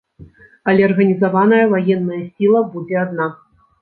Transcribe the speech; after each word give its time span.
Але 0.71 0.81
арганізаваная 0.87 1.61
ваенная 1.73 2.23
сіла 2.33 2.65
будзе 2.77 2.95
адна. 3.07 3.33